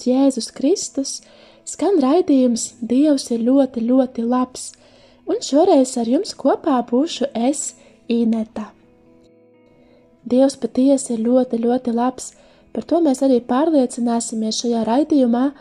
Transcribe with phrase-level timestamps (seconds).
[0.00, 1.20] Slavēts Jēzus Kristus,
[1.64, 4.72] skan raidījums Dievs ir ļoti, ļoti labs,
[5.28, 7.74] un šoreiz ar jums kopā būšu es,
[8.08, 8.72] Ineta.
[10.24, 12.32] Dievs patiesi ir ļoti, ļoti labs,
[12.72, 15.52] par to mēs arī pārliecināsimies šajā raidījumā,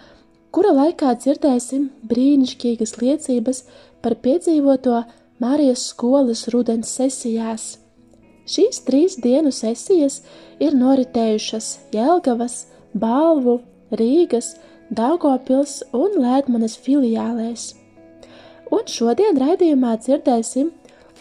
[0.51, 3.63] kura laikā dzirdēsim brīnišķīgas liecības
[4.01, 5.03] par piedzīvoto
[5.39, 7.77] Marijas skolas rudens sesijās.
[8.49, 10.23] Šīs trīs dienu sesijas
[10.59, 13.59] ir noritējušas Jelgavas, Balvu
[13.91, 14.55] Rīgas,
[14.89, 17.73] Daugopils un Lēdmanes filiālēs.
[18.73, 20.71] Un šodien raidījumā dzirdēsim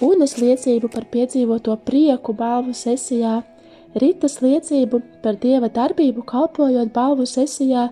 [0.05, 3.41] Unes liecību par piedzīvoto prieku balvu sesijā,
[3.98, 7.89] Ritas liecību par dieva darbību kalpojot balvu sesijā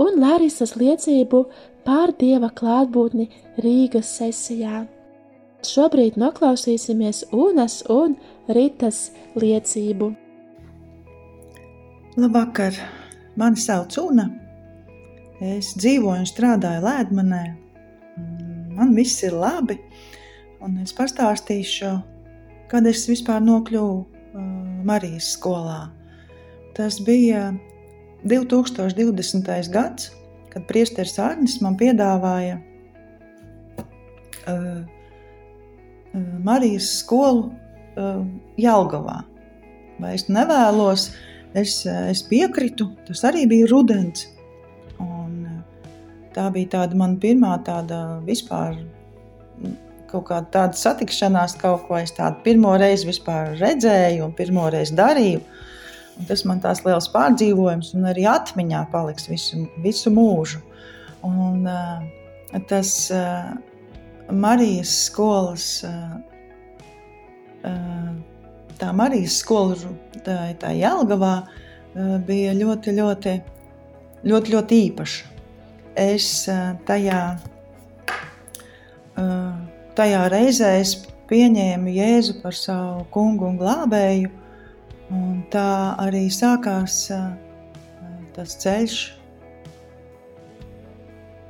[0.00, 1.42] un Larisas liecību
[1.84, 3.28] pār dieva klātbūtni
[3.60, 4.86] Rīgas sesijā.
[5.64, 8.16] Šobrīd noklausīsimies Unas un
[8.48, 10.14] Ritas liecību.
[12.16, 13.03] Labvakar!
[13.36, 14.28] Mani sauc Una.
[15.42, 17.42] Es dzīvoju un strādāju Lēdmanē.
[18.74, 19.80] Man viss ir labi.
[20.62, 21.90] Un es pastāstīšu,
[22.70, 24.06] kad es vispār nokļuvu uh,
[24.86, 25.88] Marijas skolā.
[26.78, 27.50] Tas bija
[28.22, 29.50] 2020.
[29.74, 30.12] gads,
[30.54, 32.60] kad priesteris Arnis man piedāvāja
[34.46, 38.22] uh, uh, Marijas skolu uh,
[38.62, 39.20] Jelgavā.
[39.98, 44.26] Vai es nevēlos, uh, Es, eh, es piekritu, tas arī bija rudens.
[44.98, 45.86] Un eh,
[46.34, 49.76] tā bija tāda mana pirmā tāda vispār mm,
[50.10, 55.44] kaut kāda tāda satikšanās, kaut ko es tādu pirmo reizi redzēju un pirmo reizi darīju.
[56.18, 60.60] Un tas man tās liels pārdzīvojums un arī atmiņā paliks visu, visu mūžu.
[61.26, 63.10] Un, uh, tas
[64.30, 65.82] Marijas skolas
[68.84, 69.76] tā Marijas skola,
[70.24, 71.46] tā, Jelgavā,
[72.26, 73.34] bija ļoti, ļoti,
[74.28, 75.32] ļoti, ļoti īpaša.
[76.04, 76.28] Es
[76.88, 77.20] tajā,
[79.96, 80.96] tajā reizē es
[81.30, 84.32] pieņēmu Jēzu par savu kungu un glābēju,
[85.14, 85.68] un tā
[86.02, 87.06] arī sākās
[88.34, 88.98] tas ceļš,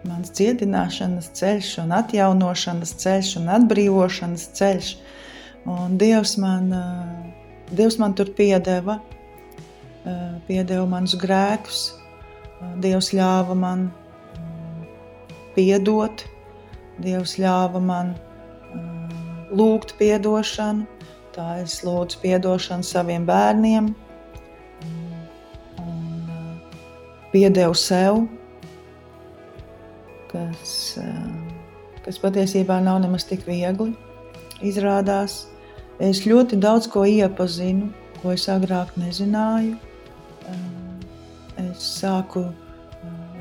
[0.05, 4.95] mans dziedināšanas ceļš, un atjaunošanas ceļš un atbrīvošanas ceļš.
[5.65, 6.69] Un Dievs man,
[7.75, 9.01] Dievs man tur piedeva,
[10.49, 11.83] piedeva manus grēkus.
[12.81, 13.89] Dievs ļāva man
[15.57, 16.25] piedot,
[17.03, 18.15] Dievs ļāva man
[19.55, 20.87] lūgt atdošanu.
[21.35, 23.89] Tā es lūdzu atdošanu saviem bērniem,
[25.83, 26.61] un
[27.33, 28.21] piedevu sev,
[30.31, 30.95] kas,
[32.05, 33.91] kas patiesībā nav nemaz tik viegli.
[34.63, 35.49] Izrādās,
[36.03, 39.77] Es ļoti daudz ko iepazinu, ko es agrāk nezināju.
[41.61, 42.49] Es sāku,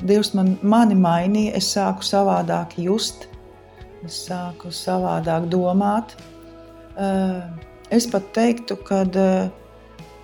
[0.04, 3.26] Dievs man, mani mainīja, es sāku savādāk just,
[4.04, 6.14] es sāku savādāk domāt.
[7.90, 9.02] Es pat teiktu, ka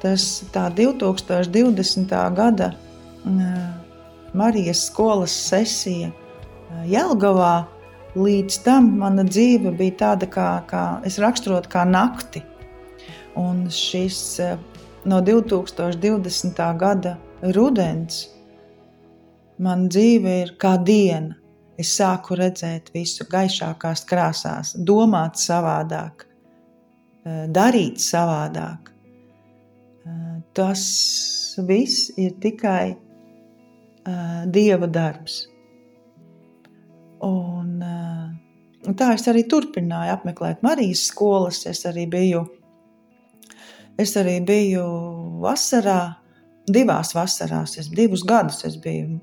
[0.00, 2.14] tas tā 2020.
[2.36, 2.70] gada
[4.32, 6.12] Marijas skolas sesija
[6.86, 7.66] Jelgavā
[8.10, 12.42] Līdz tam mana dzīve bija tāda, kā, kā es raksturotu, kā nakti.
[13.38, 14.56] Un šis eh,
[15.06, 16.58] no 2020.
[16.80, 17.12] gada
[17.54, 18.24] rudens
[19.62, 21.36] man dzīve ir kā diena.
[21.78, 28.90] Es sāku redzēt visu gaišākās krāsās, domāt savādāk, eh, darīt savādāk.
[28.90, 30.82] Eh, tas
[31.62, 32.96] viss ir tikai
[34.50, 35.34] Dieva darbs.
[37.20, 37.59] Un,
[38.90, 41.62] un tā es arī turpināju apmeklēt Marijas skolas.
[41.70, 42.42] Es arī biju,
[44.00, 44.86] es arī biju
[45.44, 46.00] vasarā,
[46.70, 49.20] divās vasarās, es divus gadus es biju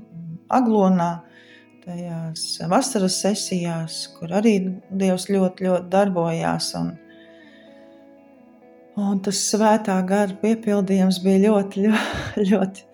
[0.47, 1.09] Aglonā,
[1.83, 4.55] tajās vasaras sesijās, kur arī
[4.87, 6.71] Dievs ļoti, ļoti darbojās.
[6.79, 6.93] Un,
[9.03, 12.87] un tas svētā gara piepildījums bija ļoti, ļoti, ļoti,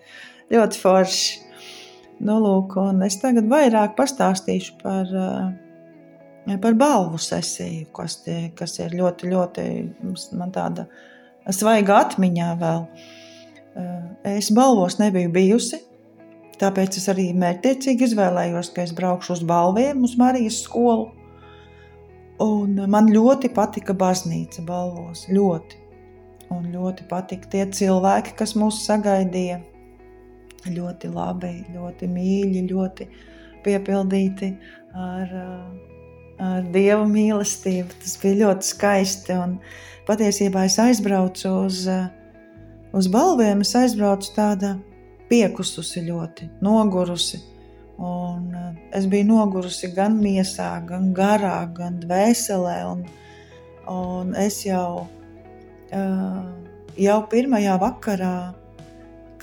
[0.54, 1.24] ļoti foršs.
[2.24, 2.76] Nu, lūk,
[3.06, 5.63] es tagad vairāk pastāstīšu par, eh,
[6.44, 9.66] par balvu sesiju, kas, tie, kas ir ļoti, ļoti
[10.36, 10.86] man tāda
[11.52, 12.86] svaiga atmiņā vēl.
[14.28, 15.80] Es balvos nebiju bijusi,
[16.60, 21.10] tāpēc es arī mērķtiecīgi izvēlējos, ka es braukšu uz balviem, uz Marijas skolu.
[22.44, 25.80] Un man ļoti patika baznīca balvos, ļoti.
[26.54, 29.60] Un ļoti patika tie cilvēki, kas mūs sagaidīja.
[30.64, 33.08] Ļoti labi, ļoti mīļi, ļoti
[33.64, 34.50] piepildīti
[34.96, 35.34] ar,
[36.42, 38.00] ar dievu mīlestību.
[38.02, 39.36] Tas bija ļoti skaisti.
[39.38, 39.58] Un
[40.08, 41.84] patiesībā es aizbraucu uz,
[42.94, 44.74] uz balviem, es aizbraucu tāda
[45.30, 47.40] piekususi ļoti, nogurusi.
[48.04, 48.50] Un
[48.94, 52.78] es biju nogurusi gan miesā, gan garā, gan dvēselē.
[52.90, 53.04] Un,
[53.90, 55.06] un es jau,
[56.98, 58.36] jau pirmajā vakarā,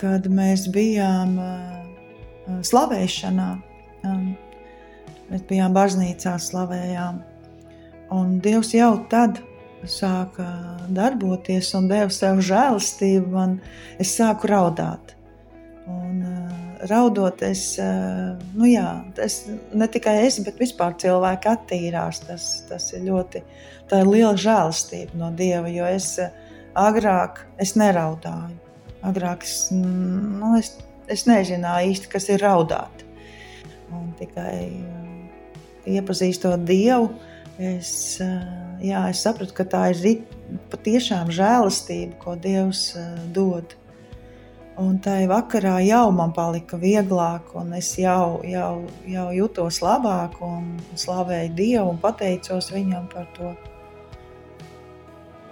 [0.01, 1.37] kad mēs bijām
[2.67, 3.49] slavēšanā,
[5.31, 7.21] mēs bijām baznīcā slavējām.
[8.11, 9.39] Un Dievs jau tad
[9.87, 10.45] sāka
[10.93, 13.57] darboties un deva sev žēlastību, man
[14.01, 15.15] es sāku raudāt.
[15.89, 18.87] Un, uh, raudot, es, uh, nu jā,
[19.23, 19.41] es,
[19.73, 22.21] ne tikai es, bet vispār cilvēki attīrās.
[22.27, 23.41] Tas, tas ir ļoti
[23.91, 26.31] ir liela žēlastība no Dieva, jo es uh,
[26.77, 28.59] agrāk es neraudāju.
[29.07, 30.75] Agrāk es, nu, es,
[31.09, 33.05] es nezināju īsti, kas ir raudāt.
[33.91, 34.69] Un tikai
[35.89, 37.11] iepazīstot Dievu,
[37.61, 38.19] es,
[38.81, 40.23] jā, es sapratu, ka tā ir
[40.71, 42.91] patiešām žēlastība, ko Dievs
[43.35, 43.77] dod.
[44.81, 50.79] Un tajā vakarā jau man palika vieglāk, un es jau, jau, jau jutos labāk, un
[50.97, 53.51] slavēju Dievu un pateicos Viņam par to,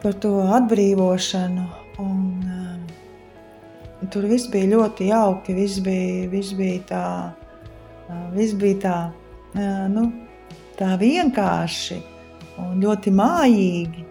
[0.02, 1.68] par to atbrīvošanu.
[2.00, 7.06] Un, uh, tur viss bija ļoti jauki, viss bija, viss bija tā,
[8.08, 8.98] uh, viss bija tā,
[9.56, 10.06] nu,
[10.80, 12.00] tā vienkārši
[12.60, 14.06] un ļoti mājīgi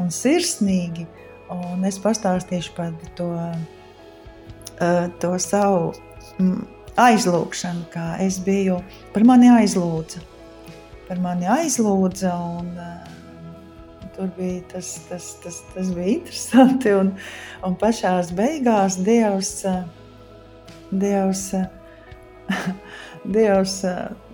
[0.00, 1.06] un sirsnīgi.
[1.50, 5.90] Un es pastāstīšu par to uh, to savu
[6.38, 6.60] mm,
[7.00, 8.78] aizlūgšanu, kā es biju,
[9.14, 10.22] par mani aizlūdza.
[11.08, 13.10] Par mani aizlūdza un uh,
[14.14, 16.94] tur bija tas, tas, tas, tas bija interesanti.
[17.00, 17.14] Un,
[17.66, 19.82] un pašās beigās Dievs, uh,
[20.94, 21.48] Dievs,
[23.36, 23.80] Dievs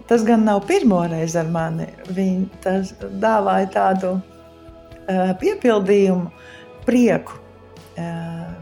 [0.09, 6.31] tas gan nav pirmo reizi ar mani, viņš dāvāja tādu uh, piepildījumu,
[6.87, 7.41] prieku.
[7.97, 8.57] Uh,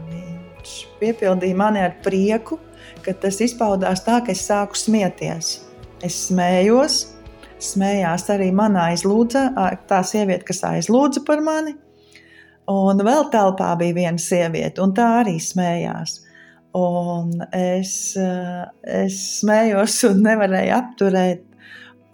[0.99, 2.57] piepildīja mani ar prieku,
[3.05, 5.59] ka tas izpaudās tā, ka es sāku smieties.
[6.03, 6.99] Es smējos,
[7.63, 9.47] smējās arī manā aizlūdza,
[9.89, 11.75] tā sieviete, kas aizlūdza par mani.
[12.71, 16.19] Un vēl telpā bija viena sieviete, un tā arī smējās.
[16.75, 17.91] Un es,
[18.83, 21.43] es smējos un nevarēju apturēt.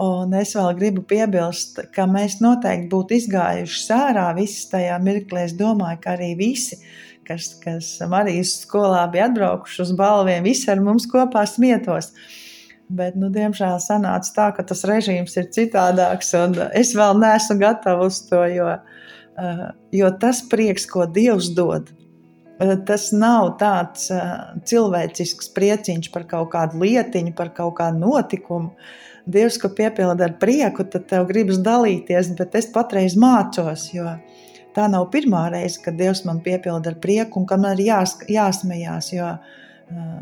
[0.01, 5.45] Un es vēl gribu piebilst, ka mēs noteikti būtu izgājuši sārā visas tajā mirklī.
[5.45, 6.79] Es domāju, ka arī visi
[7.27, 12.11] kas, kas Marijas skolā bija atbraukuši uz balviem, visi ar mums kopā smietos.
[12.91, 18.09] Bet, nu, diemžēl sanāca tā, ka tas režīms ir citādāks, un es vēl neesmu gatava
[18.09, 18.73] uz to, jo,
[19.39, 19.61] eh,
[19.95, 22.00] jo tas prieks, ko Dievs dod, eh,
[22.85, 24.25] tas nav tāds eh,
[24.69, 28.75] cilvēcisks prieciņš par kaut kādu lietiņu, par kaut kādu notikumu.
[29.31, 34.15] Dievs, ko piepilda ar prieku, tad tev gribas dalīties, bet es patreiz mācos, jo
[34.75, 38.15] tā nav pirmā reize, kad Dievs man piepilda ar prieku un ka man ir jās,
[38.30, 39.11] jāsmējās.
[39.13, 39.35] Jo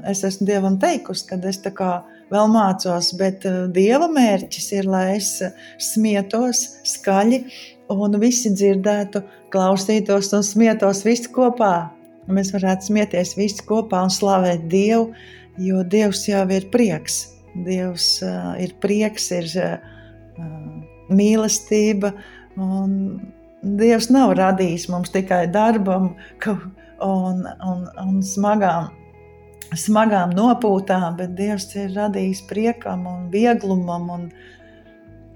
[0.10, 1.92] es esmu Dievam teikusi, ka es tā kā
[2.34, 5.38] vēl mācos, bet Dieva mērķis ir, lai es
[5.80, 7.44] smietos skaļi
[7.94, 11.99] un visi dzirdētu, klausītos un smietos visi kopā.
[12.30, 15.10] Mēs varētu smieties visi kopā un slavēt Dievu,
[15.58, 17.24] jo Dievs jau ir prieks.
[17.66, 20.44] Dievs uh, ir prieks, ir uh,
[21.10, 22.14] mīlestība.
[22.60, 22.94] Un
[23.60, 26.14] Dievs nav radījis mums tikai darbam
[26.48, 28.94] un, un, un smagām,
[29.74, 34.30] smagām nopūtām, bet Dievs ir radījis priekam un vieglumam un,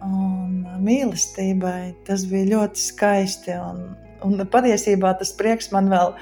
[0.05, 1.93] un mīlestībai.
[2.07, 3.57] Tas bija ļoti skaisti.
[3.57, 3.83] Un,
[4.25, 6.13] un patiesībā tas prieks man vēl,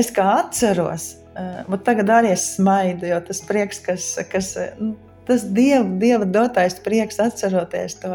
[0.00, 4.94] es kā atceros, bet eh, tagad arī es smaidu, jo tas prieks, kas, kas nu,
[5.28, 8.12] tas Dieva, Dieva dotais prieks atceroties to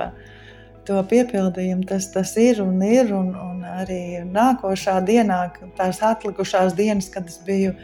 [0.90, 3.14] to piepildījumu tas, tas ir un ir.
[3.16, 5.42] Un, un arī nākošā dienā,
[5.78, 7.76] tās atlikušās dienas, kad es biju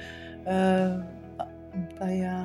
[1.99, 2.37] tajā.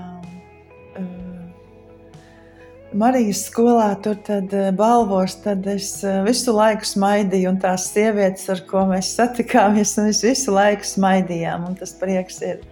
[2.90, 5.92] Marijas skolā, tur tad balvos, tad es
[6.26, 11.68] visu laiku smaidīju, un tās sievietes, ar ko mēs satikāmies, mēs visu laiku smaidījām.
[11.78, 12.64] Tas prieks ir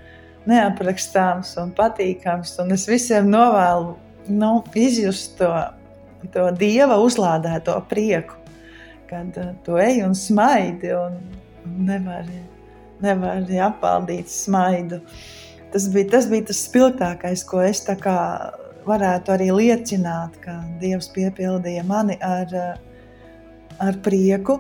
[0.51, 3.95] neaprakstāms un patīkams, un es visiem novēlu
[4.29, 5.53] nu, izjust to
[6.33, 8.39] to dieva uzlādēto prieku,
[9.09, 11.19] kad uh, tu ej un smaidi un
[11.87, 12.43] nevari,
[13.05, 15.01] nevari apvaldīt smaidu.
[15.73, 17.85] tas, bija, tas bija tas spilgtākais, ko es
[18.89, 22.55] varētu arī liecināt, ka Dievs piepildīja mani ar,
[23.79, 24.59] ar prieku,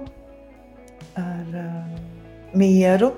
[1.19, 1.57] ar
[2.57, 3.13] mieru.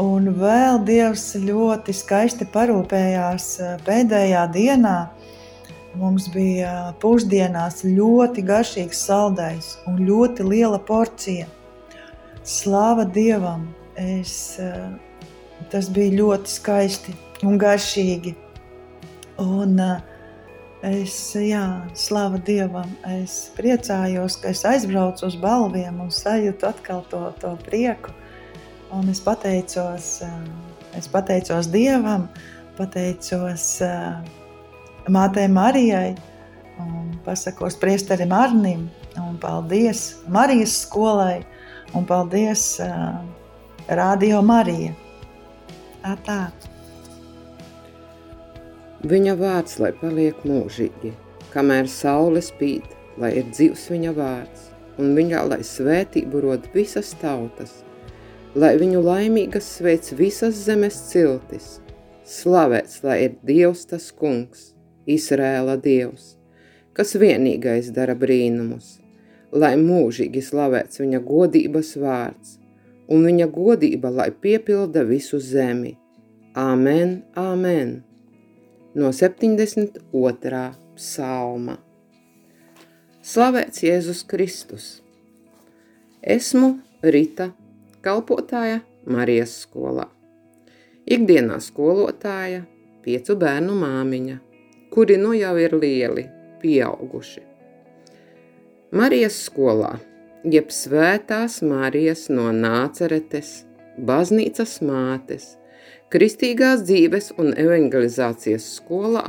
[0.00, 3.50] Un vēl Dievs ļoti skaisti parūpējās
[3.86, 4.98] pēdējā dienā.
[5.94, 11.46] Mums bija pusdienās ļoti garšīgs saldais un ļoti liela porcija.
[12.42, 13.68] Slāva Dievam!
[13.94, 14.58] Es,
[15.70, 17.14] tas bija ļoti skaisti
[17.46, 18.34] un garšīgi.
[19.42, 19.80] Un,
[20.86, 21.64] es, jā,
[21.98, 28.14] slāva Dievam, es priecājos, ka es aizbraucu uz balviem un sajūtu atkal to, to prieku.
[28.94, 30.20] Un es pateicos,
[30.94, 32.28] es pateicos Dievam,
[32.78, 33.80] pateicos
[35.10, 36.14] mātei Marijai,
[36.78, 38.86] un pasakos priesterim Arnim,
[39.18, 41.42] un paldies Marijas skolai,
[41.94, 43.18] un paldies uh,
[43.88, 44.94] Radio Marija.
[46.02, 46.40] Tā, tā.
[49.04, 51.10] Viņa vārds, lai paliek mūžīgi,
[51.52, 52.86] kamēr saule spīd,
[53.20, 54.62] lai ir dzīvs viņa vārds,
[54.96, 57.82] un viņā lai svētību rod visas tautas,
[58.56, 61.82] lai viņu laimīgas sveic visas zemes ciltis,
[62.24, 64.70] slavēts, lai ir Dievs tas kungs,
[65.04, 66.38] Izrēla Dievs,
[66.96, 69.02] kas vienīgais dara brīnumus,
[69.52, 72.56] lai mūžīgi slavēts viņa godības vārds,
[73.12, 75.92] un viņa godība, lai piepilda visu zemi.
[76.56, 77.98] Āmen, āmen!
[78.94, 80.58] No 72.
[80.94, 81.72] psalma.
[83.26, 84.84] Slavēts Jēzus Kristus!
[86.22, 86.68] Esmu
[87.02, 87.48] Rita,
[88.06, 90.04] kalpotāja Marijas skolā.
[91.10, 92.62] Ikdienā skolotāja,
[93.02, 94.38] piecu bērnu māmiņa,
[94.94, 96.28] kuri nu jau ir lieli,
[96.62, 97.42] pieauguši.
[98.94, 99.96] Marijas skolā
[100.46, 103.64] jeb svētās Marijas no Nāceretes,
[103.98, 105.56] baznīcas mātes,
[106.12, 109.24] kristīgās dzīves un evangelizācijas skolā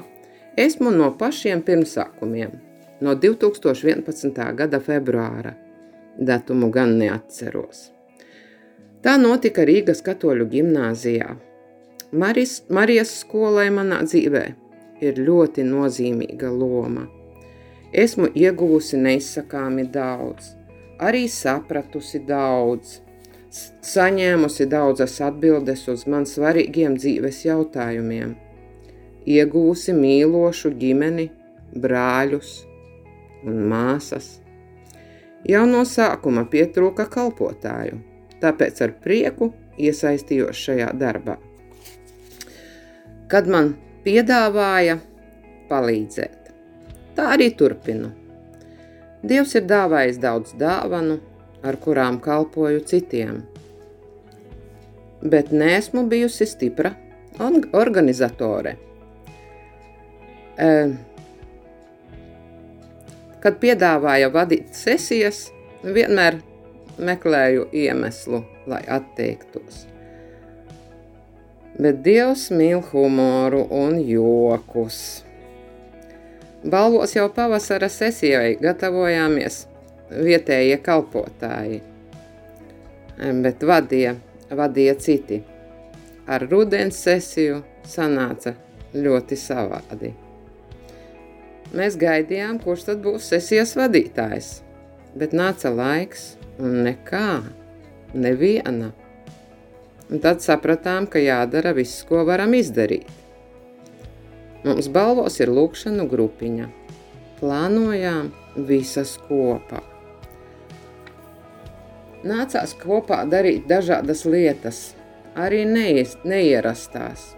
[0.58, 2.55] esmu no pašiem pirmsākumiem,
[3.01, 4.41] no 2011.
[4.55, 5.55] gada februāra,
[6.17, 7.89] datumu gan neatceros.
[9.05, 11.36] Tā notika Rīgas katoļu gimnāzijā.
[12.15, 14.46] Maris, Marijas skolai manā dzīvē
[15.03, 17.08] ir ļoti nozīmīga loma.
[17.94, 20.51] Esmu ieguvusi neizsakāmi daudz–
[21.00, 23.00] arī sapratusi daudz,
[23.86, 28.36] saņēmusi daudzas atbildes uz man svarīgiem dzīves jautājumiem,
[29.26, 31.30] ieguvusi mīlošu ģimeni,
[31.76, 32.56] brāļus
[33.46, 34.36] un māsas.
[35.46, 38.02] Jau no sākuma pietrūka kalpotāju,
[38.42, 41.38] tāpēc ar prieku iesaistījos šajā darbā.
[43.30, 43.74] Kad man
[44.06, 45.00] piedāvāja
[45.70, 46.54] palīdzēt,
[47.18, 48.14] tā arī turpinu
[49.26, 51.18] Dievs ir dāvājis daudz dāvanu,
[51.66, 53.42] ar kurām kalpoju citiem.
[55.26, 56.94] Bet nesmu bijusi stipra
[57.74, 58.76] organizatore.
[63.42, 65.48] Kad piedāvāja vadīt sesijas,
[65.84, 66.40] vienmēr
[66.98, 69.84] meklēju iemeslu, lai atteiktos.
[71.76, 75.26] Bet Dievs mīl humoru un jokus.
[76.66, 79.66] Balvos jau pavasara sesijai gatavojāmies
[80.12, 81.82] vietējie kalpotāji,
[83.46, 84.16] bet vadīja,
[84.52, 85.42] vadīja citi.
[86.26, 88.56] Ar rudens sesiju sanāca
[88.96, 90.14] ļoti savādi.
[91.76, 94.50] Mēs gaidījām, kurš tad būs sesijas vadītājs,
[95.18, 97.42] bet nāca laiks un nekā,
[98.14, 98.94] neviena.
[100.06, 103.10] Un tad sapratām, ka jādara viss, ko varam izdarīt.
[104.66, 106.70] Mums balvos ir lūkšanu grupiņa.
[107.42, 108.32] Plānojām
[108.70, 109.84] visas kopā.
[112.25, 114.79] Nācās kopā darīt dažādas lietas,
[115.38, 117.34] arī neierastās.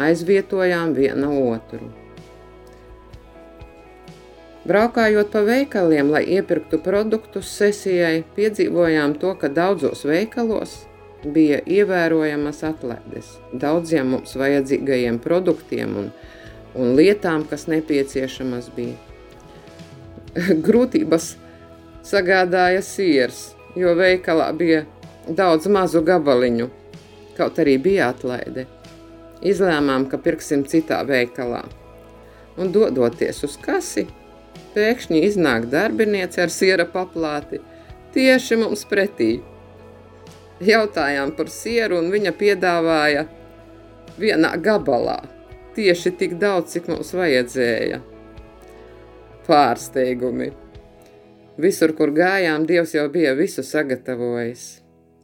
[0.00, 1.88] Aizvietojām viena otru.
[4.68, 10.82] Braukājot pa veikaliem, lai iepirktu produktus sesijai, piedzīvojām to, ka daudzos veikalos
[11.24, 16.12] bija ievērojamas atlaides daudziem mums vajadzīgajiem produktiem un
[16.74, 18.96] un lietām, kas nepieciešamas bija.
[20.66, 21.34] Grūtības
[22.06, 24.84] sagādāja siers, jo veikalā bija
[25.28, 26.68] daudz mazu gabaliņu,
[27.36, 28.66] kaut arī bija atlaide.
[29.40, 31.62] Izlēmām, ka pirksim citā veikalā.
[32.60, 34.06] Un dodoties uz kasi,
[34.74, 37.62] pēkšņi iznāk darbiniece ar siera paplāti
[38.14, 39.32] tieši mums pretī.
[40.60, 43.24] Jautājām par sieru un viņa piedāvāja
[44.20, 45.20] vienā gabalā
[45.74, 48.00] tieši tik daudz, cik mums vajadzēja.
[49.46, 50.50] Pārsteigumi.
[51.60, 54.80] Visur, kur gājām, Dievs jau bija visu sagatavojis.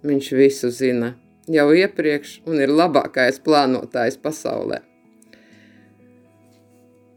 [0.07, 1.15] Viņš visu zina,
[1.49, 4.83] jau iepriekš un ir labākais plānotājs pasaulē.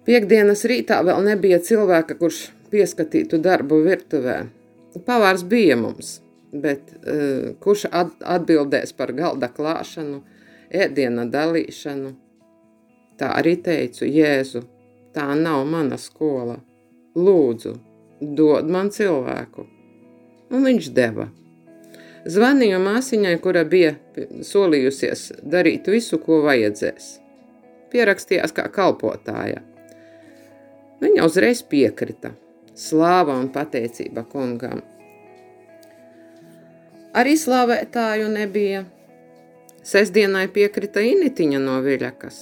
[0.08, 4.38] Piektdienas rītā vēl nebija cilvēka, kurš pieskatītu darbu virtuvē.
[5.06, 6.16] Pavārs bija mums,
[6.54, 10.24] bet uh, kurš atbildēs par galda klāšanu,
[10.70, 12.16] ēdiena dalīšanu?
[13.20, 14.64] Tā arī teicu, Jēzu,
[15.14, 16.58] tā nav mana skola.
[17.20, 17.76] Lūdzu,
[18.22, 19.66] dod man cilvēku.
[20.50, 21.30] Un viņš deva.
[22.30, 23.94] Zvanīju māsiņai, kura bija
[24.44, 27.10] solījusies darīt visu, ko vajadzēs.
[27.90, 29.64] Pierakstījās kā kalpotāja.
[31.00, 32.34] Viņa uzreiz piekrita.
[32.76, 34.84] Slāva un pateicība kungam.
[37.16, 38.84] Arī slavētāju nebija.
[39.84, 42.38] Sesdienai piekrita Initiņa no Viļakas,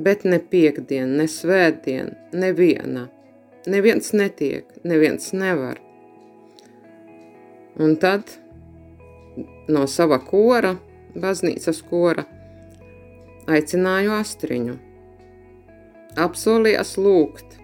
[0.00, 3.04] bet ne piekdien, ne svētdien, neviena.
[3.66, 5.78] Neviens netiek, neviens nevar.
[7.80, 8.28] Un tad
[9.68, 10.74] no sava kora,
[11.16, 12.26] baznīcas kora,
[13.48, 14.76] aicināju astriņu.
[16.20, 17.56] Apsolījās lūgt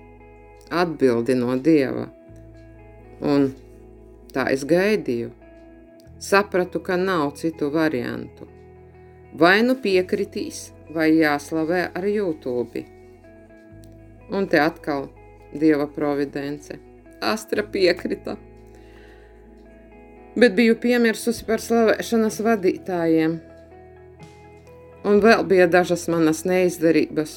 [0.70, 2.08] atbildi no Dieva.
[3.20, 3.50] Un
[4.32, 5.30] tā es gaidīju.
[6.20, 8.48] Sapratu, ka nav citu variantu.
[9.36, 12.82] Vai nu piekritīs, vai jāslavē ar YouTube.
[14.30, 15.08] Un te atkal
[15.52, 16.78] Dieva providence.
[17.20, 18.36] Astra piekrita
[20.34, 23.36] bet biju piemirsusi par slavēšanas vadītājiem.
[25.10, 27.34] Un vēl bija dažas manas neizdarības,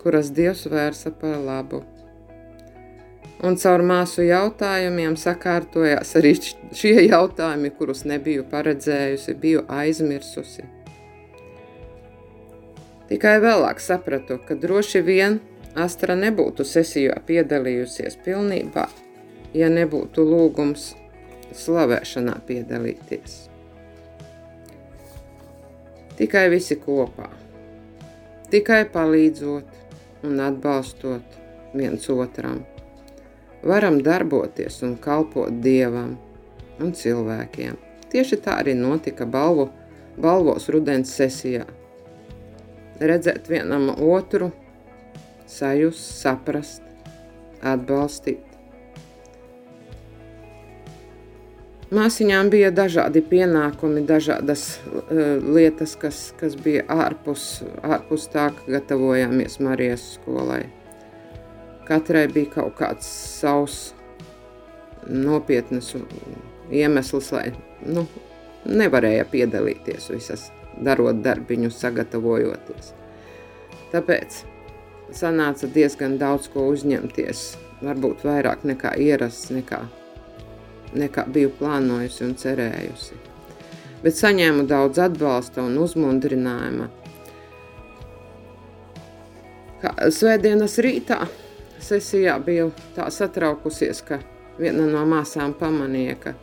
[0.00, 1.82] kuras Dievs vērsa par labu.
[3.44, 6.34] Un caur māsu jautājumiem sakārtojās arī
[6.76, 10.66] šie jautājumi, kurus nebiju paredzējusi, biju aizmirsusi.
[13.08, 15.40] Tikai vēlāk sapratu, ka droši vien
[15.78, 18.88] Astra nebūtu sesijā piedalījusies pilnībā,
[19.54, 20.94] ja nebūtu lūgums
[21.54, 23.36] slavēšanā piedalīties.
[26.18, 27.28] Tikai visi kopā,
[28.50, 31.38] tikai palīdzot un atbalstot
[31.74, 32.64] viens otram,
[33.62, 36.16] varam darboties un kalpot dievam
[36.80, 37.78] un cilvēkiem.
[38.10, 39.68] Tieši tā arī notika balvu,
[40.18, 41.62] balvos rudens sesijā.
[43.00, 44.50] Redzēt vienam otru,
[45.50, 46.86] sajust, saprast,
[47.60, 48.50] atbalstīt
[51.90, 59.58] Māsiņām bija dažādi pienākumi, dažādas uh, lietas, kas, kas bija ārpus, ārpus tā, ka gatavojāmies
[59.66, 60.68] Marijas skolai.
[61.88, 63.80] Katrai bija kaut kāds savs
[65.10, 65.90] nopietnas
[66.70, 67.48] iemesls, lai
[67.82, 68.06] nu,
[68.70, 70.46] nevarēja piedalīties visas,
[70.78, 72.94] darot darbiņus, sagatavojoties.
[73.90, 74.44] Tāpēc
[75.16, 77.46] sanāca diezgan daudz ko uzņemties,
[77.82, 79.84] varbūt vairāk nekā ierasts, nekā
[80.96, 83.18] nekā biju plānojusi un cerējusi.
[84.00, 86.88] Bet saņēmu daudz atbalsta un uzmundrinājuma.
[89.80, 91.22] Kā svētdienas rītā
[91.80, 94.20] sesijā biju tā satraukusies, ka
[94.58, 96.34] viena no māsām pamanīja, ka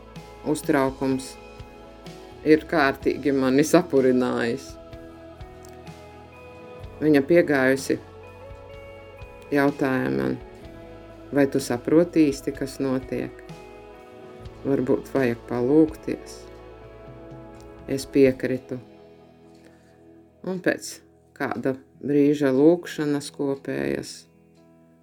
[0.48, 1.34] uztraukums
[2.46, 4.72] ir kārtīgi mani sapurinājis.
[6.98, 7.98] Viņa piegājusi,
[9.54, 10.36] jautāja man,
[11.32, 13.48] vai tu saproti īsti, kas notiek?
[14.66, 16.38] varbūt vajag palūkties.
[17.88, 18.78] Es piekritu.
[20.48, 20.98] Un pēc
[21.36, 24.14] kāda brīža lūkšanas kopējas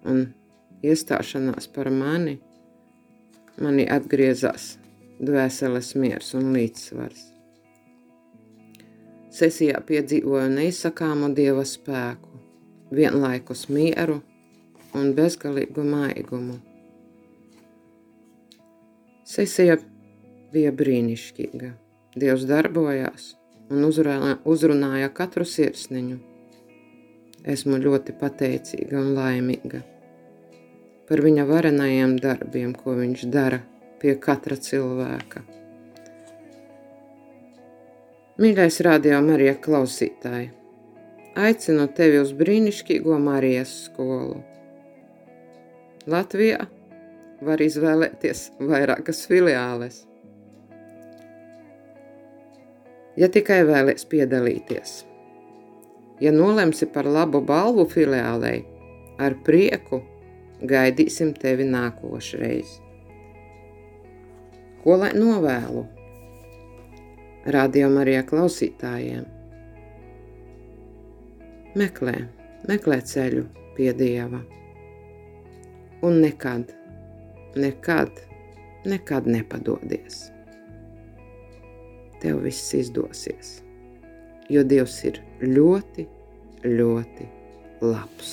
[0.06, 0.28] un
[0.86, 2.38] iestāšanās par mani,
[3.58, 4.76] mani atgriezās
[5.18, 7.32] dvēseles miers un līdzsvars.
[9.36, 12.38] Sesijā piedzīvoju neizsakāmu dieva spēku,
[12.94, 14.22] vienlaikus mieru
[15.00, 16.60] un bezgalīgu maigumu.
[19.26, 19.76] Sesija
[20.52, 21.72] bija brīnišķīga.
[22.16, 23.34] Dievs darbojās
[23.70, 26.16] un uzrunāja, katru sirsniņu.
[27.46, 29.82] Esmu ļoti pateicīga un laimīga
[31.06, 33.60] par viņa varenajiem darbiem, ko viņš dara
[34.02, 35.44] pie katra cilvēka.
[38.42, 40.50] Mīļais radio Marija klausītāji,
[41.40, 44.42] aicinu tevi uz brīnišķīgo Marijas skolu.
[46.06, 46.60] Latvijā
[47.42, 50.04] var izvēlēties vairākas filiāles.
[53.18, 54.92] Ja tikai vēlies piedalīties,
[56.22, 58.60] ja nolemsi par labu balvu filiālei,
[59.18, 59.98] ar prieku
[60.62, 62.78] gaidīsim tevi nākošreiz.
[64.84, 65.82] Ko lai novēlu?
[67.50, 69.26] Radio Marijā klausītājiem.
[71.74, 72.20] Meklē,
[72.70, 74.46] meklē ceļu pie Dieva
[76.02, 76.72] un nekad
[77.56, 78.10] nekad,
[78.84, 80.30] nekad nepadodies.
[82.20, 83.60] tev viss izdosies.
[84.48, 86.06] Jo Dievs ir ļoti,
[86.64, 87.26] ļoti
[87.84, 88.30] labs.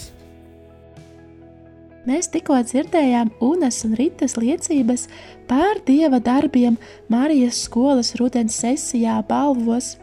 [2.07, 5.03] Mēs tikko dzirdējām Unas un Ritas liecības
[5.51, 6.77] par dieva darbiem
[7.11, 9.97] Marijas skolas rudens sesijā balvos.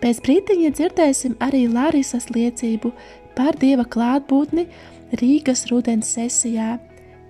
[0.00, 2.94] Pēc brīdiņa dzirdēsim arī Larisas liecību
[3.34, 4.68] par dieva klātbūtni
[5.10, 6.76] Rīgas rudens sesijā,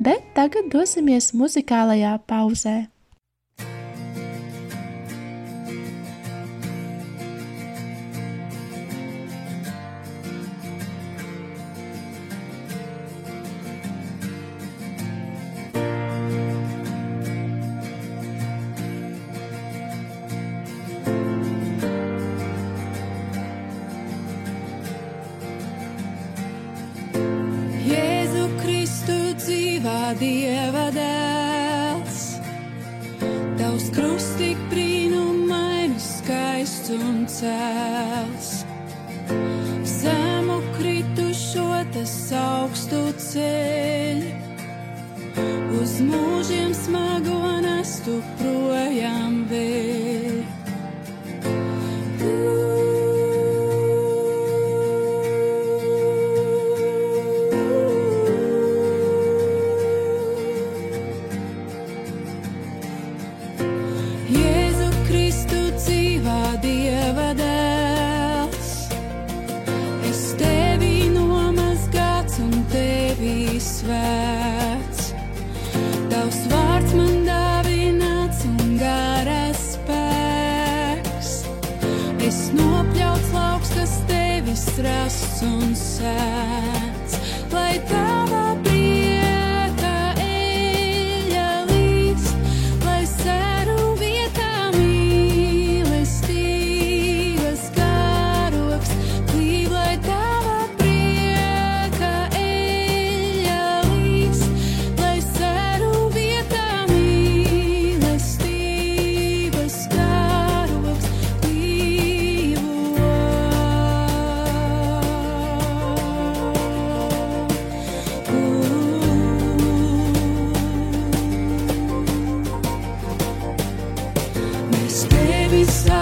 [0.04, 2.90] bet tagad dosimies muzikālajā pauzē.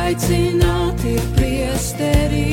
[0.09, 2.45] aicināti priesterī.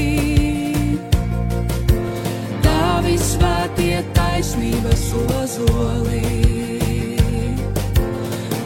[2.66, 6.34] Tavi svētie taisnības ozolī,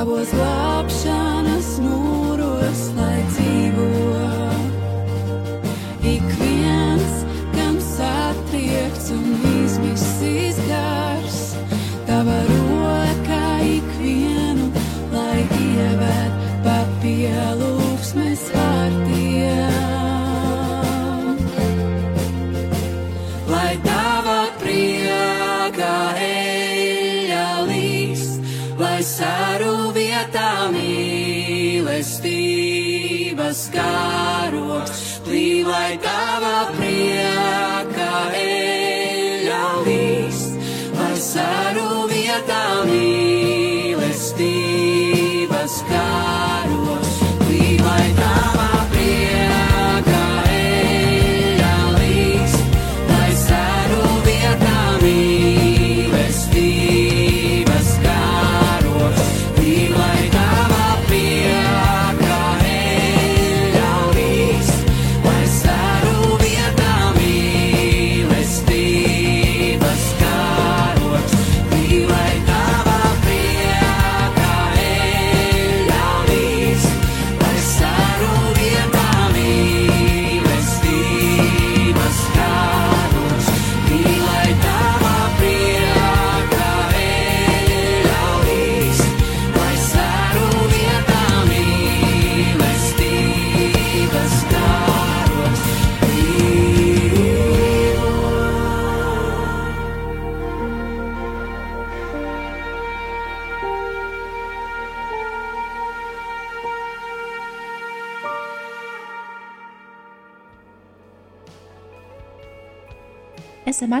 [0.00, 3.99] tavos glābšanas mūros, lai dzīvotu.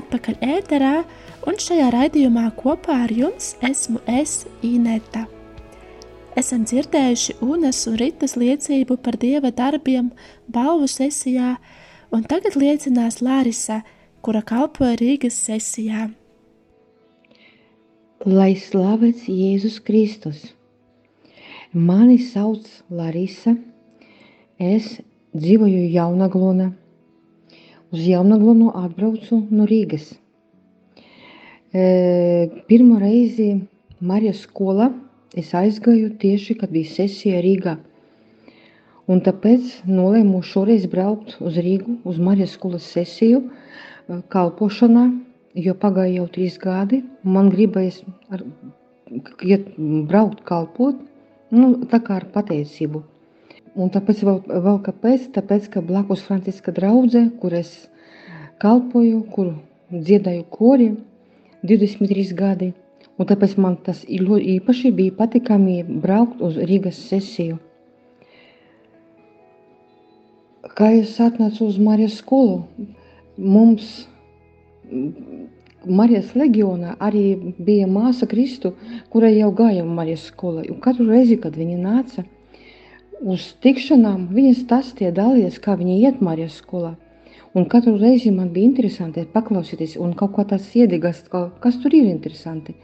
[0.00, 0.94] Atpakaļ ēterā,
[1.48, 5.26] un šajā raidījumā kopā ar jums esmu es Ineta.
[6.38, 10.12] Esam dzirdējuši Unas un Ritas liecību par dieva darbiem
[10.48, 11.56] balvu sesijā,
[12.14, 13.80] un tagad liecinās Lārisa,
[14.22, 16.08] kura kalpoja Rīgas sesijā.
[18.28, 20.50] Lai slavēts Jēzus Kristus!
[21.72, 23.54] Mani sauc Larisa.
[24.58, 24.96] Es
[25.32, 26.72] dzīvoju Jaunaglonā.
[27.90, 30.12] Uz Jaunaglonu atbraucu no Rīgas.
[32.70, 33.48] Pirmo reizi
[33.98, 34.92] Marijas skolā
[35.42, 37.74] es aizgāju tieši, kad bija sesija Rīgā.
[39.10, 43.42] Un tāpēc nolēmu šoreiz braukt uz Rīgu, uz Marijas skolas sesiju,
[44.30, 45.08] kalpošanā,
[45.58, 47.02] jo pagāja jau trīs gadi.
[47.26, 48.46] Man gribējās ar,
[49.42, 49.66] iet,
[50.10, 51.02] braukt, kalpot,
[51.50, 53.02] nu, tā kā ar pateicību.
[53.80, 55.30] Un tāpēc vēl, vēl kāpēc?
[55.36, 57.70] Tāpēc, ka blakus Franciska draudzē, kur es
[58.60, 59.54] kalpoju, kur
[59.90, 60.90] dziedāju kori
[61.64, 62.70] 23 gadi,
[63.16, 67.56] un tāpēc man tas ļoti īpaši bija patikami braukt uz Rīgas sesiju.
[70.76, 72.88] Kā es atnācu uz Marijas skolu,
[73.36, 73.88] mums
[75.88, 77.24] Marijas leģionā arī
[77.56, 78.74] bija māsa Kristu,
[79.12, 80.66] kurai jau gāja Marijas skolā.
[80.68, 82.26] Un katru reizi, kad viņa nāca
[83.20, 86.94] uz tikšanām, viņa stāstīja dalījās, kā viņa iet Marijas skolā.
[87.54, 92.06] Un katru reizi man bija interesanti paklausīties un kaut kā tāds iedīgas, kas tur ir
[92.06, 92.76] interesanti.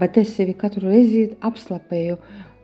[0.00, 2.16] Bet es sevi katru reizi apslapēju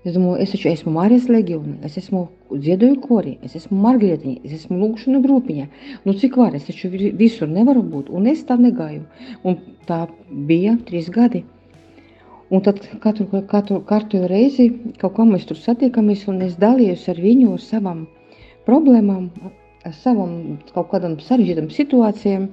[0.02, 4.56] Es domāju, es taču esmu Marijas leģionā, es esmu dziedoju korī, es esmu margrietiņa, es
[4.56, 5.66] esmu lūkšana grupiņa.
[6.02, 9.04] Nu, cik var, es taču visur nevaru būt, un es tā negāju.
[9.46, 10.00] Un tā
[10.50, 11.44] bija trīs gadi.
[12.53, 14.67] Un tad katru, katru, katru reizi
[15.01, 18.03] kaut kā mēs tur satiekamies, un es dalījos ar viņu, ar savām
[18.67, 19.31] problēmām,
[19.88, 20.35] ar savām
[20.75, 22.51] kaut kādām sarežģītām situācijām.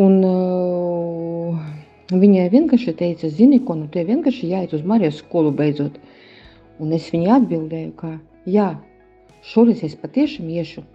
[0.00, 1.58] Un, uh,
[2.22, 5.98] viņai vienkārši teica, zini, ko nu te vienkārši jāiet uz Marijas skolu beidzot.
[6.80, 8.14] Un es viņai atbildēju, ka
[8.48, 8.70] jā,
[9.52, 10.86] šoreiz es patiešām iešu.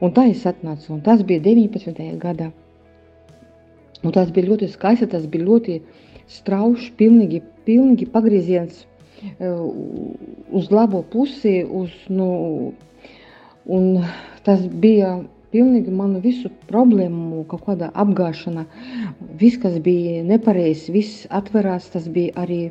[0.00, 2.04] Un tā es atnācu, un tas bija 19.
[2.20, 2.50] gadā.
[4.04, 5.80] Un tas bija ļoti skaisti, tas bija ļoti
[6.30, 8.84] strauši, pilnīgi, pilnīgi pagrieziens
[10.60, 12.28] uz labo pusi, uz, nu,
[13.68, 13.88] un
[14.46, 15.18] tas bija
[15.52, 18.64] pilnīgi manu visu problēmu kaut kāda apgāšana.
[19.40, 22.62] Viss, kas bija nepareizs, viss atverās, tas bija arī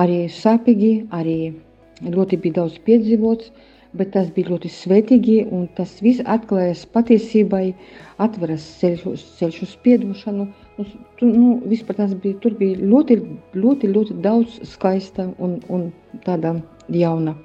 [0.00, 1.54] arī sāpīgi, arī
[2.02, 3.50] ļoti bija daudz piedzīvots,
[3.94, 5.36] bet tas bija ļoti svētīgi
[5.78, 7.74] tas viss atklājas patiesībai,
[8.18, 10.48] atveras ceļš, ceļš uz piedošanu.
[10.76, 13.18] Tu, nu, vispār tas bija, tur bija ļoti,
[13.54, 15.86] ļoti, ļoti daudz skaista un, un
[16.26, 16.56] tāda
[16.90, 17.36] jauna.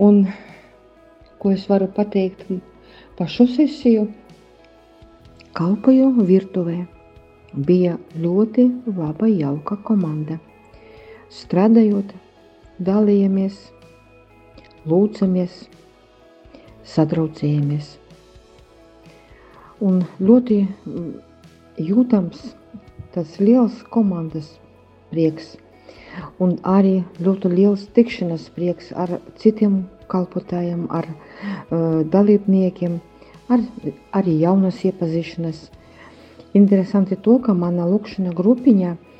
[0.00, 0.26] Un
[1.40, 2.44] ko es varu pateikt
[3.16, 4.06] par šo sesiju?
[5.56, 6.78] Kalpoju virtuvē.
[7.66, 10.38] Bija ļoti laba, jauka komanda
[11.30, 12.10] strādājot,
[12.82, 13.56] dalījāmies,
[14.90, 15.62] lūdzamies,
[16.92, 17.92] satraucējamies.
[19.86, 20.58] Un ļoti
[21.88, 22.54] jūtams
[23.14, 24.52] tas liels komandas
[25.10, 25.56] prieks
[26.42, 32.96] un arī ļoti liels tikšanās prieks ar citiem kalpotājiem, ar uh, dalībniekiem,
[33.48, 33.62] ar,
[34.18, 35.68] arī jaunas iepazīšanas.
[36.58, 38.96] Interesanti to, ka mana lūkšana grupiņa–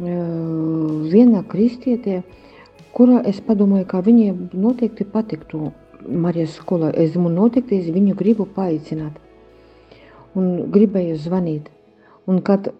[0.00, 2.22] viena kristietē,
[2.92, 5.72] kura es padomāju, ka viņai noteikti patiktu
[6.08, 6.92] Marijas skolā.
[6.94, 9.18] Es domāju, noteikti es viņu gribu paaicināt.
[10.34, 11.68] Un gribēju zvanīt.
[12.30, 12.70] Un kad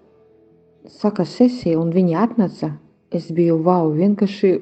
[0.90, 2.74] saka sesija un viņa atnāca,
[3.10, 4.52] es biju wow, vienkārši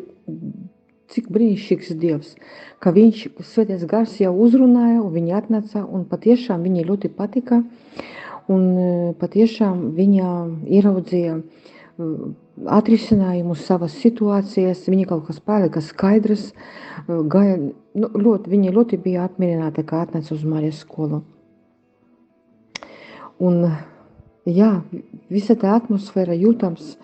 [1.12, 2.34] cik brīnišķīgs Dievs,
[2.82, 7.62] ka viņš svētais gars jau uzrunāja, un viņa atnāca, un patiešām viņai ļoti patika,
[8.52, 8.68] un
[9.20, 10.28] patiešām viņa
[10.78, 11.38] ieraudzīja
[12.78, 16.52] atrisinājumu savas situācijas, viņa kaut kas palika skaidrs,
[17.08, 17.58] gāja,
[17.98, 21.22] nu, ļoti, viņa ļoti bija apmierināta, kā atnāca uz Marijas skolu.
[23.38, 23.64] Un,
[24.46, 24.82] jā,
[25.32, 26.96] visa tā atmosfēra jūtams,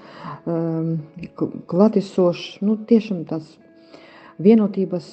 [0.47, 0.99] um,
[1.71, 3.57] klātesošs, nu, tiešām tāds
[4.43, 5.09] vienotības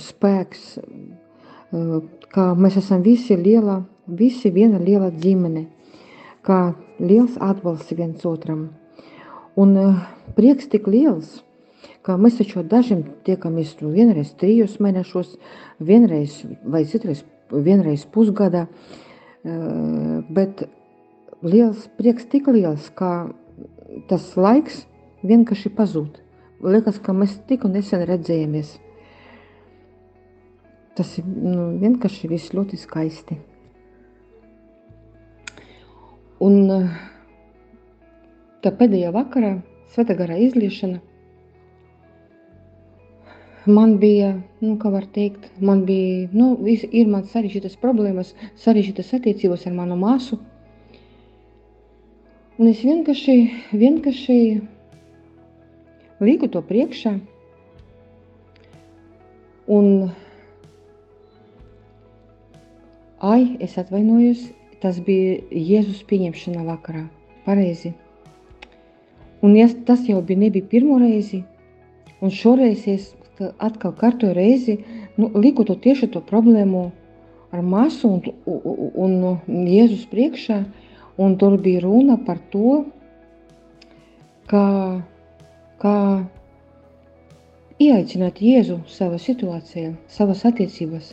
[0.00, 1.98] spēks, uh,
[2.34, 5.66] kā mēs esam visi liela, visi viena liela ģimene,
[6.44, 8.68] kā liels atbalsts viens otram.
[9.56, 10.00] Un uh,
[10.36, 11.42] prieks tik liels,
[12.04, 15.36] ka mēs taču dažiem tiekamies nu vienreiz trijos mēnešos,
[15.80, 17.22] vienreiz vai citreiz
[17.54, 20.66] vienreiz pusgadā, uh, bet
[21.44, 23.30] liels prieks tik liels, ka
[24.10, 24.84] tas laiks
[25.24, 26.20] vienkārši pazūd.
[26.64, 28.78] Liekas, ka mēs tik un nesen redzējamies.
[30.94, 33.36] Tas ir nu, vienkārši viss ļoti skaisti.
[36.44, 36.70] Un
[38.64, 39.56] tā pēdējā vakarā,
[39.94, 40.96] Svētā garā izliešana,
[43.70, 48.32] man bija, nu, kā var teikt, man bija, nu, ir man sarežģītas problēmas,
[48.64, 50.40] sarežģītas attiecības ar manu māsu.
[52.54, 53.34] Un es vienkārši,
[53.74, 54.34] vienkārši
[56.22, 57.16] liku to priekšā.
[59.74, 59.88] Un,
[63.18, 64.44] ai, es atvainojos,
[64.84, 67.08] tas bija Jēzus pieņemšana vakarā.
[67.42, 67.90] Pareizi.
[69.42, 71.42] Un ja tas jau bija nebija pirmo reizi,
[72.22, 74.78] un šoreiz es ka atkal kārtoju reizi,
[75.18, 76.86] nu, liku to tieši to problēmu
[77.50, 80.62] ar māsu un, un, un Jēzus priekšā,
[81.18, 82.84] un tur bija runa par to,
[84.50, 84.66] kā,
[85.82, 85.96] kā
[87.82, 91.12] ieaicināt Jēzu savā situācijā, savas attiecībās.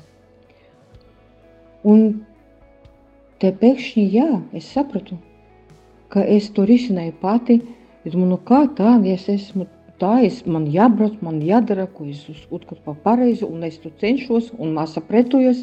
[1.87, 2.23] Un
[3.41, 5.17] te pēkšņi, jā, es sapratu,
[6.13, 7.61] ka es to risināju pati.
[8.05, 9.67] Es domāju, nu kā tā, ja es esmu
[10.01, 14.49] tā, es, man jābrauc, man jādara, ko es uzskatu par pareizi, un es tur cenšos,
[14.57, 15.61] un māsa pretojas,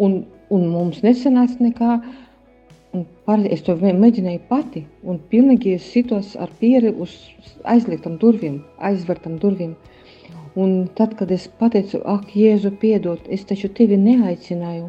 [0.00, 1.98] un, un mums nesanāca nekā.
[2.96, 7.12] Un es to mēģināju pati, un pilnīgi sitos ar pieri uz
[7.68, 9.74] aizliegtam durvīm, aizvertam durvīm.
[10.56, 14.88] Un tad, kad es pateicu, ak, Jēzu, piedod, es taču tevi neaicināju.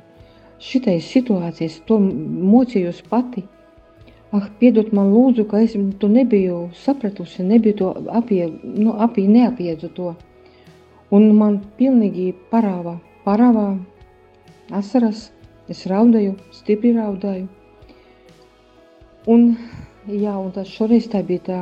[0.63, 3.43] Šitai situācijas, to mocījos pati.
[4.31, 9.91] Ah, piedod man, lūdzu, ka es to nebiju sapratusi, nebiju to apie, nu, apie, neapiedzu
[9.99, 10.15] to.
[11.11, 13.69] Un man pilnīgi parāvā, parāvā
[14.81, 15.31] asaras,
[15.67, 17.49] es raudāju, stipri raudāju.
[19.27, 19.57] Un,
[20.07, 21.59] jā, un tas šoreiz tā bija tā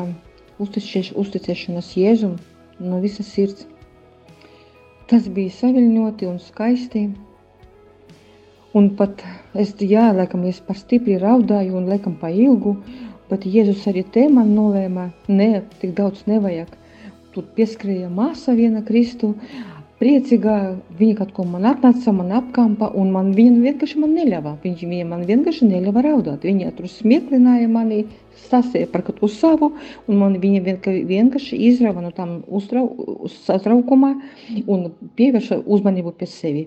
[0.62, 2.36] uzticēš, uzticēšanās Jēzum
[2.80, 3.66] no visas sirds.
[5.10, 7.08] Tas bija saviļņoti un skaisti.
[8.78, 9.24] Un pat
[9.58, 12.76] es, jā, laikam, es par stipri raudāju un laikam pa ilgu,
[13.32, 16.76] bet Jēzus arī te man nolēma, ne, tik daudz nevajag.
[17.34, 19.34] Tur pieskrēja māsa viena Kristu,
[19.98, 20.56] priecīgā,
[21.00, 24.54] viņa kaut ko man atnāca, man apkampa, un man viņa vienkārši man neļāva.
[24.64, 26.46] Viņš viņa man vienkārši neļāva raudāt.
[26.46, 28.04] Viņa tur smieklināja mani,
[28.46, 29.72] stāstīja par kaut ko savu,
[30.08, 30.78] un man viņa
[31.10, 32.40] vienkārši izrāva no tam
[33.34, 34.14] satraukuma
[34.68, 36.66] un pievērša uzmanību pie sevi.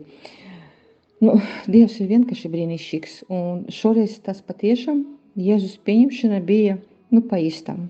[1.21, 1.37] Nu,
[1.69, 5.05] Dievs ir vienkārši brīnišķīgs, un šoreiz tas patiešām
[5.41, 6.81] Jēzus pieņemšana bija
[7.15, 7.87] nu pa īstam.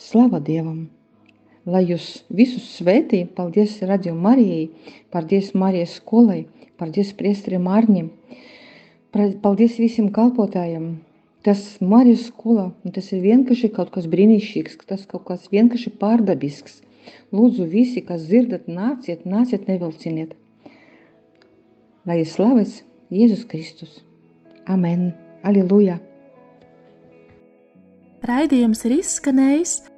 [0.00, 0.88] Slava Dievam!
[1.68, 4.70] Lai jūs visus svētī, paldies Radio Marijai,
[5.12, 6.46] paldies Marijas skolai,
[6.80, 8.08] paldies priesterim Arņim,
[9.44, 10.94] paldies visiem kalpotājiem.
[11.44, 16.80] Tas Marijas skola, tas ir vienkārši kaut kas brīnišķīgs, tas kaut kas vienkārši pārdabisks.
[17.32, 20.36] Lūdzu visi, kas dzirdat, nāciet, nāciet, nevilciniet.
[22.08, 24.00] Lai ir slavēts Jēzus Kristus.
[24.68, 25.10] Amen!
[25.44, 26.00] Aleluja!
[28.24, 29.89] Raidījums ir izskanējis.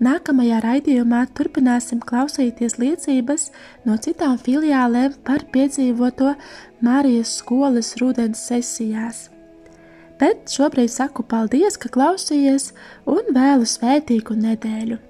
[0.00, 3.50] Nākamajā raidījumā turpināsim klausīties liecības
[3.84, 6.32] no citām filiālēm par piedzīvoto
[6.80, 9.26] Mārijas skolas rudens sesijās.
[10.20, 12.70] Bet šobrīd saku paldies, ka klausījies
[13.08, 15.09] un vēlu svētīgu nedēļu!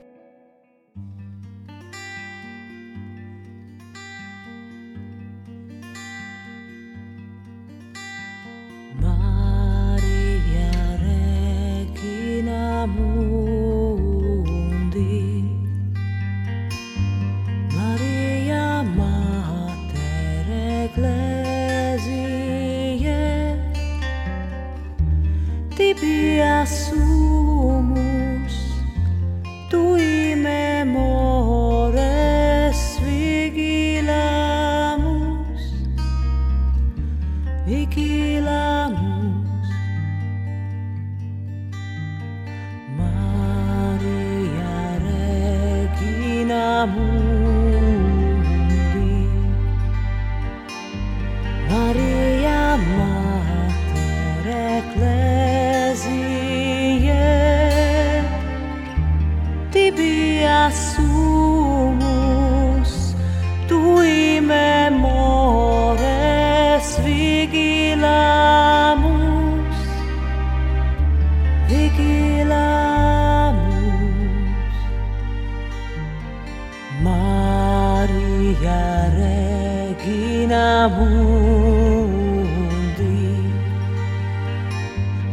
[80.88, 82.40] Mundi.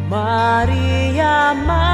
[0.10, 1.87] Maria Mater